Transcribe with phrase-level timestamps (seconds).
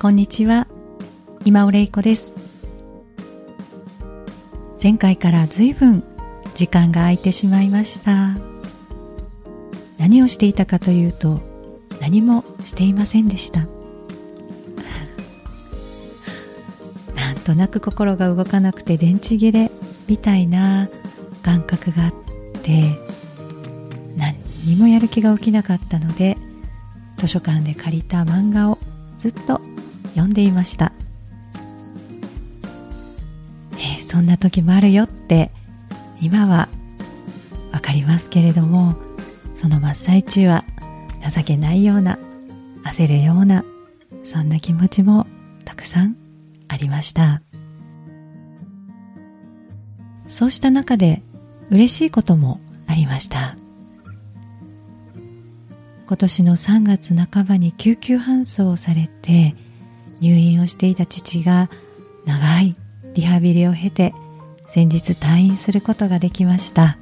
[0.00, 0.68] こんにちは。
[1.44, 2.32] 今尾玲子です。
[4.80, 6.04] 前回からずいぶん
[6.54, 8.36] 時間が空いてしまいました。
[9.98, 11.40] 何をしていたかというと
[12.00, 13.66] 何もしていませんでした。
[17.16, 19.72] なんとなく心が動かなくて電池切れ
[20.06, 20.88] みたいな
[21.42, 22.12] 感覚があっ
[22.62, 22.96] て
[24.16, 26.38] 何にもやる気が起きなかったので
[27.16, 28.78] 図書館で借りた漫画を
[29.18, 29.60] ずっと
[30.18, 30.92] 読んでいました、
[33.74, 35.52] えー、そんな時もあるよって
[36.20, 36.68] 今は
[37.70, 38.96] 分かりますけれども
[39.54, 40.64] その真っ最中は
[41.34, 42.18] 情けないような
[42.84, 43.64] 焦るような
[44.24, 45.26] そんな気持ちも
[45.64, 46.16] たくさん
[46.66, 47.40] ありました。
[50.28, 51.22] そうした中で
[51.70, 53.56] 嬉しいこともありました。
[56.06, 59.54] 今年の3月半ばに救急搬送されて
[60.20, 61.70] 入院をしていた父が
[62.24, 62.76] 長い
[63.14, 64.14] リハビリを経て
[64.66, 66.98] 先日退院することができました。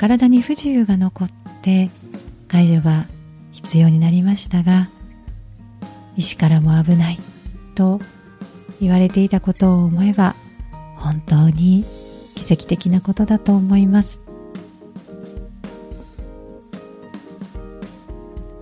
[0.00, 1.90] 体に不自由が残って
[2.48, 3.04] 介助が
[3.52, 4.88] 必要になりましたが
[6.16, 7.18] 医師からも危ない
[7.74, 8.00] と
[8.80, 10.34] 言われていたことを思えば
[10.96, 11.84] 本当に
[12.34, 14.22] 奇跡的なことだと思います。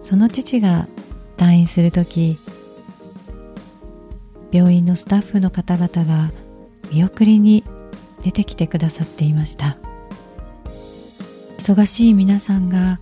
[0.08, 0.88] その父が
[1.36, 2.38] 退院する時
[4.50, 6.30] 病院のスタッフの方々が
[6.91, 7.62] 見送りに
[8.22, 9.76] 出てきてくださっていました
[11.58, 13.00] 忙しい皆さんが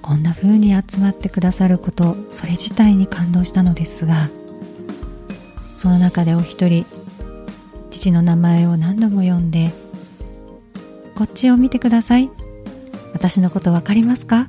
[0.00, 4.28] こんな風に集まってくださることそれ自体に感動したのですが
[5.74, 6.86] その中でお一人
[7.90, 9.72] 父の名前を何度も呼んで
[11.18, 12.30] 「こっちを見てください
[13.12, 14.48] 私のこと分かりますか?」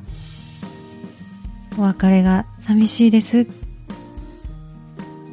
[1.77, 3.47] お別れが寂しいです。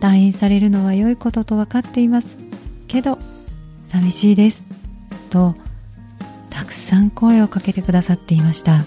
[0.00, 2.36] 退院されるのは良いことと分かっています。
[2.88, 3.18] けど
[3.84, 4.68] 寂しいです。
[5.30, 5.54] と
[6.50, 8.84] たくさん声をかけてくださっていました。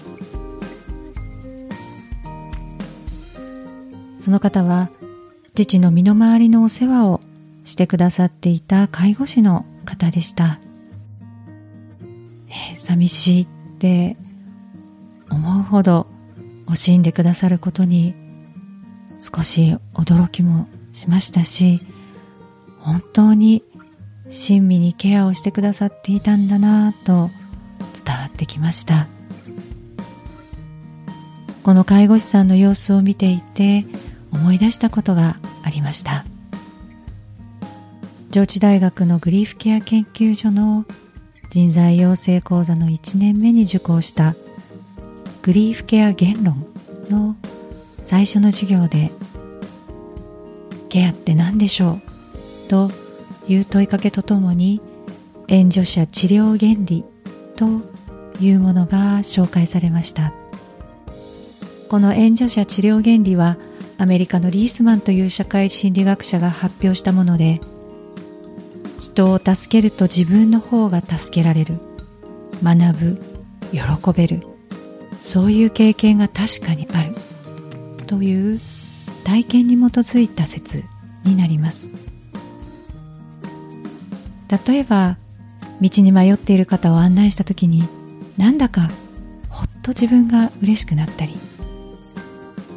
[4.18, 4.90] その方は
[5.54, 7.20] 父の身の回りのお世話を
[7.64, 10.58] してくださっていた介護士の方でした、
[12.48, 13.46] ね、寂しいっ
[13.78, 14.16] て
[15.30, 16.08] 思うほど
[16.66, 18.14] 惜しんでくださることに
[19.20, 21.80] 少し驚きもしましたし
[22.80, 23.62] 本当に
[24.30, 27.30] 親身にケアをしてくださっていたんだなぁと
[28.04, 29.06] 伝わってきました。
[31.66, 33.84] この介護士さんの様子を見ていて
[34.32, 36.24] 思い出したことがありました。
[38.30, 40.84] 上智大学のグリーフケア研究所の
[41.50, 44.36] 人材養成講座の1年目に受講した
[45.46, 46.66] グリーフケア言論
[47.08, 47.36] の
[48.02, 49.12] 最初の授業で
[50.88, 52.00] ケアって何でしょ
[52.66, 52.90] うと
[53.46, 54.80] いう問いかけとともに
[55.46, 57.04] 援助者治療原理
[57.54, 57.64] と
[58.40, 60.32] いうものが紹介されました。
[61.88, 63.56] この援助者治療原理は
[63.98, 67.60] アメリカのリースマンという社会心理学者が発表したもので
[69.00, 71.78] 人を助けると自分の方が助けられる。
[72.64, 73.22] 学ぶ。
[73.70, 73.80] 喜
[74.12, 74.55] べる。
[75.26, 77.12] そういう経験が確かにある。
[78.06, 78.60] という
[79.24, 80.84] 体験に基づいた説
[81.24, 81.88] になります。
[84.66, 85.18] 例えば
[85.82, 87.88] 道に迷っている方を案内した時に
[88.38, 88.88] なんだか
[89.48, 91.36] ほっと自分が嬉しくなったり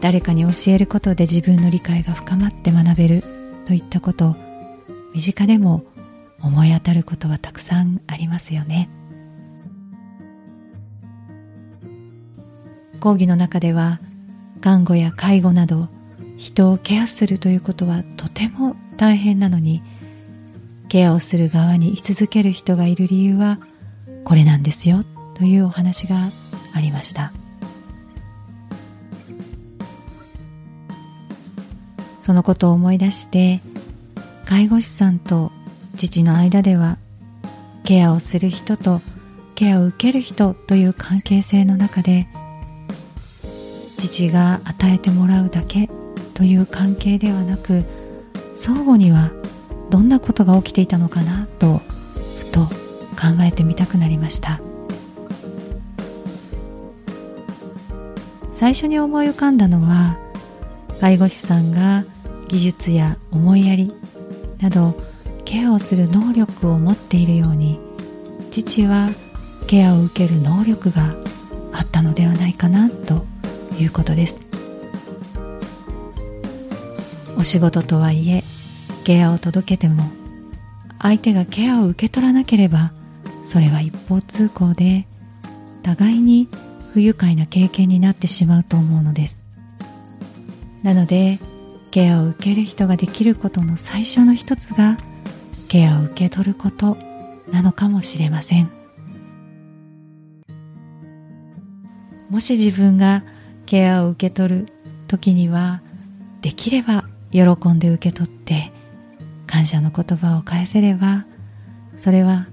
[0.02, 3.24] 誰かに教えることで自分の理解が深まって学べる
[3.68, 4.36] といったこと
[5.14, 5.84] 身近でも
[6.42, 8.90] 思い当たることはたくさんありますよね。
[13.00, 14.00] 講義の中では
[14.62, 15.88] 看護や介護など
[16.38, 19.82] 人をケアするということはとても大変なのに
[20.88, 23.60] ケアをする側に居続ける人がいる理由は
[24.26, 25.02] これなんですよ
[25.36, 26.30] というお話が
[26.74, 27.32] ありました。
[32.30, 33.60] そのことを思い出して
[34.46, 35.52] 介護士さんと
[35.96, 37.00] 父の間では
[37.84, 39.02] ケアをする人と
[39.56, 42.28] ケアを受ける人という関係性の中で
[44.10, 45.88] 父が与えてもらうだけ
[46.34, 47.84] という関係ではなく
[48.56, 49.32] 相互には
[49.92, 51.82] どんなことが起きていたのかなと
[52.40, 54.60] ふと考えてみたくなりました。
[58.52, 60.18] 最初に思い浮かんだのは
[61.00, 62.04] 介護士さんが
[62.50, 63.94] 技術や思いやり
[64.60, 65.00] など
[65.46, 67.80] ケアをする能力を持っているように
[68.52, 69.08] 父は
[69.66, 71.16] ケアを受ける能力が
[71.72, 73.29] あったのではないかなと
[73.80, 74.42] いうことです。
[77.38, 78.44] お仕事とはいえ
[79.06, 80.04] ケアを届けても
[81.02, 82.92] 相手がケアを受け取らなければ
[83.44, 85.08] それは一方通行で
[85.82, 86.50] 互いに
[86.94, 89.44] 不愉快な経験になってしまうと思うのです。
[90.84, 91.40] なので
[91.92, 94.98] ケアを受ける人ができることの最初の一つが
[95.70, 96.98] ケアを受け取ること
[97.52, 98.70] なのかもしれません。
[102.30, 103.24] もし自分が
[103.70, 104.66] ケアを受け取る
[105.08, 105.84] 時には
[106.42, 108.72] できれば喜んで受け取って
[109.46, 111.28] 感謝の言葉を返せれば
[112.00, 112.48] それは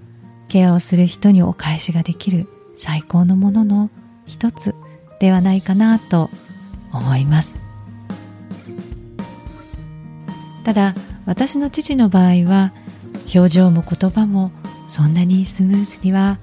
[0.51, 2.47] ケアをする人にお返しができる
[2.77, 3.89] 最高のものの
[4.27, 4.75] 一つ
[5.19, 6.29] ではないかなと
[6.93, 7.62] 思います。
[10.65, 12.75] ただ私の父の場合は
[13.35, 14.53] 表情も言葉も
[14.89, 16.39] そんなにスムーズには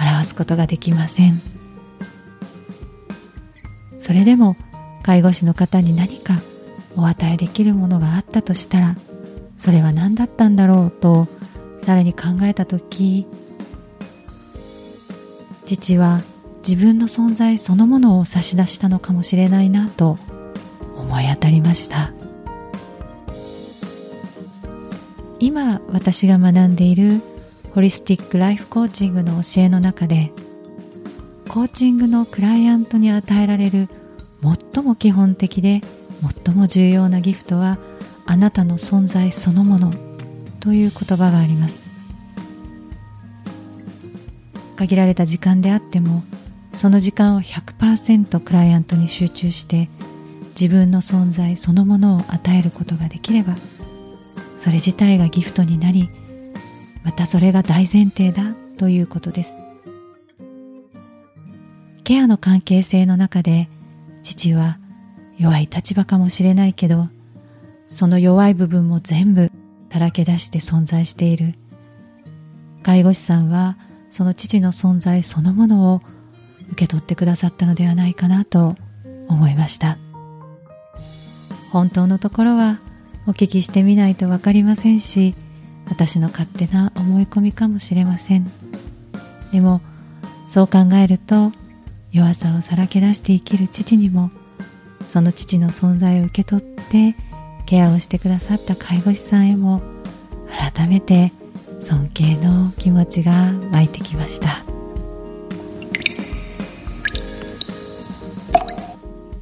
[0.00, 1.55] 表すことができません。
[4.06, 4.54] それでも
[5.02, 6.36] 介護士の方に何か
[6.96, 8.94] お与えできるものがあったとしたら
[9.58, 11.26] それは何だったんだろうと
[11.82, 13.26] さらに考えた時
[15.64, 16.22] 父は
[16.58, 20.18] 自分の存在そのものを差し出したのかもしれないなと
[20.96, 22.12] 思い当たりました。
[25.40, 27.22] 今私が学んでいる
[27.74, 30.32] ホリスティックライフコーチングの教えの中で
[31.56, 33.88] コーチングのクライアントに与えられる
[34.74, 35.80] 最も基本的で
[36.44, 37.78] 最も重要なギフトは
[38.26, 39.90] あなたの存在そのもの
[40.60, 41.82] という言葉があります。
[44.76, 46.22] 限られた時間であっても
[46.74, 49.88] その時間を100%クライアントに集中して
[50.60, 53.56] 自分の存在そのものを与えることができれば
[54.58, 56.10] それ自体がギフトになり
[57.02, 59.65] またそれが大前提だということです。
[62.06, 63.68] ケアの関係性の中で
[64.22, 64.78] 父は
[65.38, 67.08] 弱い立場かもしれないけど
[67.88, 69.50] その弱い部分も全部
[69.90, 71.54] さらけ出して存在している。
[72.84, 73.76] 介護士さんは
[74.12, 76.02] その父の存在そのものを
[76.70, 78.76] 受け取ってくださったのではないかなと
[79.26, 79.98] 思いました。
[81.72, 82.78] 本当のところは
[83.26, 85.34] お聞きしてみないと分かりませんし
[85.88, 88.48] 私の勝手な思い込みかもしれません。
[89.50, 89.80] でも
[90.48, 91.50] そう考えると
[92.16, 94.30] 弱さをさらけ出して生きる父にも
[95.10, 97.14] その父の存在を受け取って
[97.66, 99.82] ケアをしてくださった介護士さんへも
[100.74, 101.32] 改めて
[101.82, 104.64] 尊敬の気持ちが湧いてきました。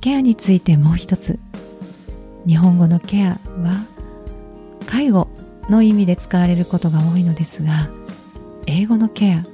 [0.00, 1.38] ケアについてもう一つ。
[2.46, 3.38] 日本語のケアは
[4.86, 5.28] 介護
[5.70, 7.88] の意味で使われることが多いのですが
[8.66, 9.44] 英語のケア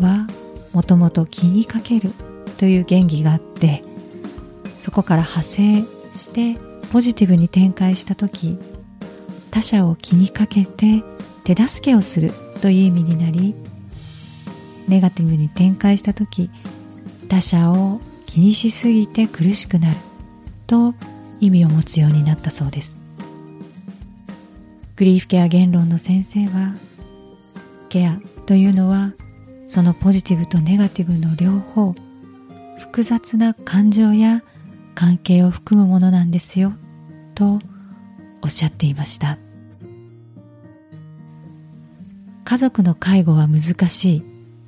[0.00, 0.28] は
[0.72, 2.12] もともと気にかける
[2.56, 3.82] という原義があって
[4.78, 5.82] そこから派生
[6.12, 6.58] して
[6.92, 8.58] ポジティブに展開した時
[9.50, 11.02] 他者を気にかけて
[11.44, 13.54] 手助けをするという意味になり
[14.88, 16.50] ネガティブに展開した時
[17.28, 19.96] 他者を気にしすぎて苦しくなる
[20.66, 20.94] と
[21.40, 22.96] 意味を持つようになったそうです。
[24.96, 26.74] グリーフケア言論の先生は
[27.90, 29.12] ケアというのは
[29.68, 31.94] そのポジティブとネガティブの両方
[32.78, 34.42] 複雑な感情や
[34.94, 36.72] 関係を含むものなんですよ
[37.34, 37.58] と
[38.42, 39.38] おっしゃっていました。
[42.44, 44.22] 家族の介護は難しい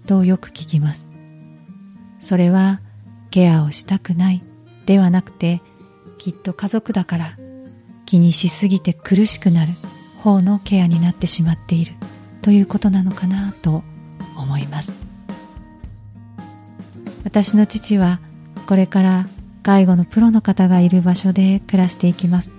[0.07, 1.09] とよく聞きます。
[2.19, 2.81] それは
[3.31, 4.43] ケアをしたくない
[4.87, 5.63] ではなくて
[6.19, 7.39] きっと家族だから
[8.05, 9.73] 気にしすぎて苦しくなる
[10.19, 11.93] 方のケアになってしまっている
[12.43, 13.85] ということなのかなと
[14.37, 15.08] 思います。
[17.29, 18.21] 私の父は
[18.67, 19.27] これから
[19.63, 22.57] 介護のプロの方がいる場所で暮らしていきます。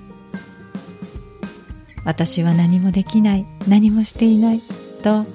[2.05, 4.61] 私は何もできない何もしていない
[5.01, 5.25] と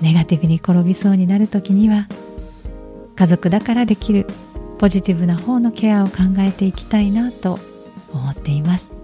[0.00, 2.08] ネガティブに転びそうになる時には
[3.14, 4.26] 家族だからできる
[4.78, 7.60] ポジティブな方のケアを考えていきたいなと
[8.12, 9.01] 思っています。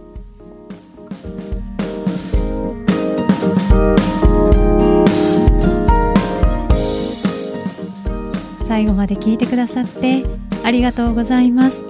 [8.69, 10.23] 最後まで聞いてくださって
[10.63, 11.85] ありがとうございます。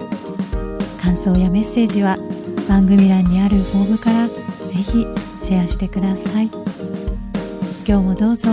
[1.02, 2.16] 感想やメッセージは
[2.68, 4.34] 番組欄にあるフォームからぜ
[4.74, 5.06] ひ
[5.42, 6.48] シェアしてください。
[7.84, 8.48] 今日もどうぞ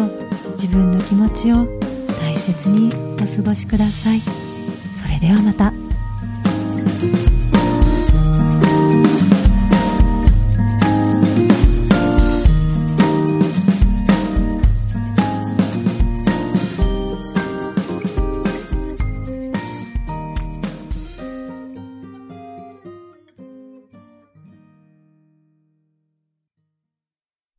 [0.54, 1.68] 自分の気持ちを
[2.20, 2.90] 大切に
[3.22, 4.20] お過ごしください。
[4.20, 5.85] それではまた。